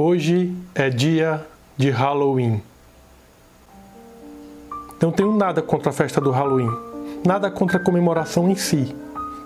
[0.00, 1.44] Hoje é dia
[1.76, 2.62] de Halloween.
[5.02, 6.70] Não tenho nada contra a festa do Halloween,
[7.26, 8.94] nada contra a comemoração em si.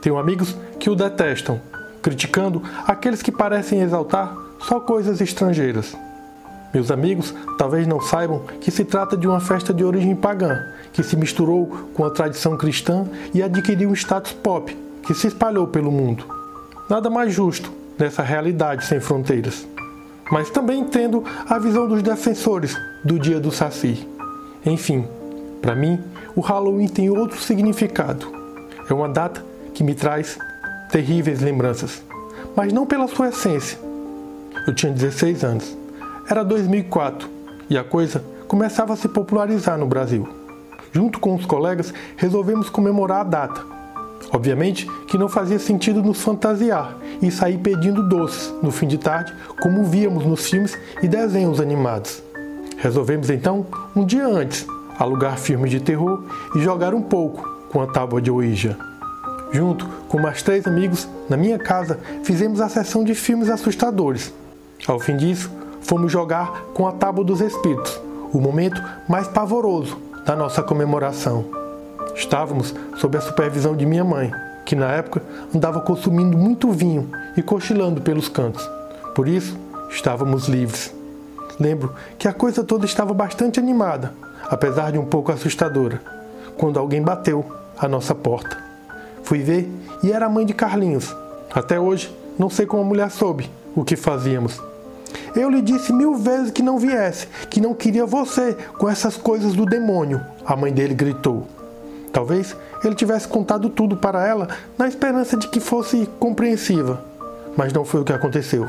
[0.03, 1.59] Tenho amigos que o detestam,
[2.03, 5.97] criticando aqueles que parecem exaltar só coisas estrangeiras.
[6.75, 11.03] Meus amigos talvez não saibam que se trata de uma festa de origem pagã, que
[11.03, 15.91] se misturou com a tradição cristã e adquiriu um status pop, que se espalhou pelo
[15.91, 16.27] mundo.
[16.91, 19.72] Nada mais justo nessa realidade sem fronteiras
[20.33, 24.09] mas também entendo a visão dos defensores do dia do Saci.
[24.65, 25.07] Enfim,
[25.61, 26.03] para mim,
[26.35, 28.33] o Halloween tem outro significado.
[28.89, 30.39] É uma data que me traz
[30.91, 32.03] terríveis lembranças,
[32.57, 33.79] mas não pela sua essência.
[34.67, 35.77] Eu tinha 16 anos.
[36.27, 37.29] Era 2004
[37.69, 40.27] e a coisa começava a se popularizar no Brasil.
[40.93, 43.72] Junto com os colegas, resolvemos comemorar a data
[44.31, 49.35] Obviamente que não fazia sentido nos fantasiar e sair pedindo doces no fim de tarde,
[49.61, 52.23] como víamos nos filmes e desenhos animados.
[52.79, 54.67] Resolvemos então, um dia antes,
[54.99, 56.23] alugar filmes de terror
[56.55, 58.77] e jogar um pouco com a tábua de Ouija.
[59.53, 64.33] Junto com mais três amigos, na minha casa, fizemos a sessão de filmes assustadores.
[64.87, 65.51] Ao fim disso,
[65.83, 68.01] fomos jogar com a tábua dos espíritos,
[68.33, 71.62] o momento mais pavoroso da nossa comemoração.
[72.15, 74.33] Estávamos sob a supervisão de minha mãe,
[74.65, 75.23] que na época
[75.55, 78.69] andava consumindo muito vinho e cochilando pelos cantos.
[79.15, 79.59] Por isso,
[79.91, 80.95] estávamos livres.
[81.59, 84.15] Lembro que a coisa toda estava bastante animada,
[84.49, 86.01] apesar de um pouco assustadora,
[86.57, 87.45] quando alguém bateu
[87.79, 88.57] à nossa porta.
[89.23, 89.71] Fui ver
[90.03, 91.15] e era a mãe de Carlinhos.
[91.55, 94.61] Até hoje, não sei como a mulher soube o que fazíamos.
[95.35, 99.55] Eu lhe disse mil vezes que não viesse, que não queria você com essas coisas
[99.55, 101.47] do demônio, a mãe dele gritou.
[102.13, 107.03] Talvez ele tivesse contado tudo para ela na esperança de que fosse compreensiva,
[107.57, 108.69] mas não foi o que aconteceu.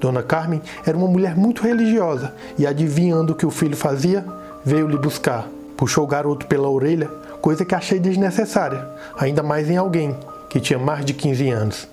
[0.00, 4.24] Dona Carmen era uma mulher muito religiosa e, adivinhando o que o filho fazia,
[4.64, 5.48] veio lhe buscar.
[5.76, 8.86] Puxou o garoto pela orelha, coisa que achei desnecessária,
[9.18, 10.14] ainda mais em alguém
[10.50, 11.88] que tinha mais de 15 anos.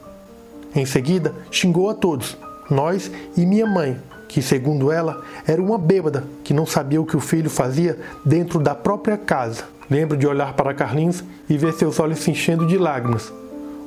[0.76, 2.38] Em seguida, xingou a todos,
[2.70, 3.98] nós e minha mãe,
[4.32, 8.60] que, segundo ela, era uma bêbada que não sabia o que o filho fazia dentro
[8.60, 9.66] da própria casa.
[9.90, 13.32] Lembro de olhar para Carlinhos e ver seus olhos se enchendo de lágrimas.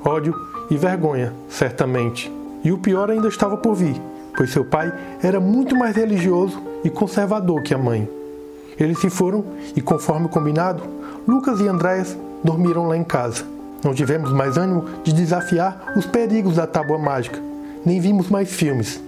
[0.05, 0.35] Ódio
[0.71, 2.31] e vergonha, certamente.
[2.63, 3.99] E o pior ainda estava por vir,
[4.37, 8.07] pois seu pai era muito mais religioso e conservador que a mãe.
[8.79, 10.83] Eles se foram e, conforme combinado,
[11.27, 13.47] Lucas e Andréas dormiram lá em casa.
[13.83, 17.41] Não tivemos mais ânimo de desafiar os perigos da tábua mágica,
[17.83, 19.03] nem vimos mais filmes.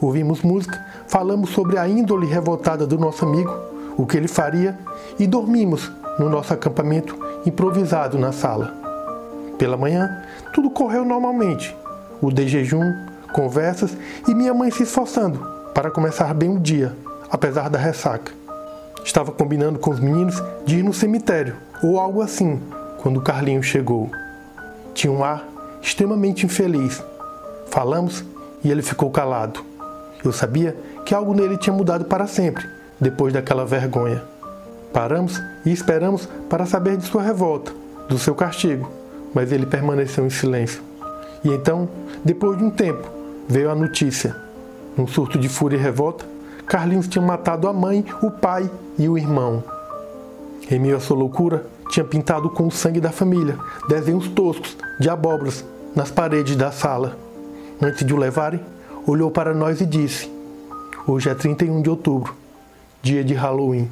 [0.00, 3.54] Ouvimos música, falamos sobre a índole revoltada do nosso amigo,
[3.98, 4.78] o que ele faria
[5.18, 8.74] e dormimos no nosso acampamento improvisado na sala.
[9.58, 10.24] Pela manhã,
[10.54, 11.76] tudo correu normalmente.
[12.22, 12.90] O de jejum,
[13.34, 13.94] conversas
[14.26, 16.96] e minha mãe se esforçando para começar bem o dia,
[17.30, 18.32] apesar da ressaca.
[19.04, 22.58] Estava combinando com os meninos de ir no cemitério ou algo assim
[23.02, 24.10] quando o Carlinho chegou.
[24.94, 25.46] Tinha um ar
[25.82, 27.02] extremamente infeliz.
[27.66, 28.24] Falamos
[28.64, 29.69] e ele ficou calado.
[30.24, 32.68] Eu sabia que algo nele tinha mudado para sempre
[33.00, 34.22] depois daquela vergonha.
[34.92, 37.72] Paramos e esperamos para saber de sua revolta,
[38.08, 38.90] do seu castigo,
[39.32, 40.82] mas ele permaneceu em silêncio.
[41.44, 41.88] E então,
[42.24, 43.08] depois de um tempo,
[43.48, 44.36] veio a notícia.
[44.96, 46.26] Num surto de fúria e revolta,
[46.66, 49.62] Carlinhos tinha matado a mãe, o pai e o irmão.
[50.70, 55.08] Em meio à sua loucura, tinha pintado com o sangue da família desenhos toscos de
[55.08, 55.64] abóboras
[55.94, 57.16] nas paredes da sala.
[57.82, 58.60] Antes de o levarem,
[59.06, 60.30] olhou para nós e disse:
[61.06, 62.34] Hoje é 31 de outubro,
[63.02, 63.88] dia de Halloween.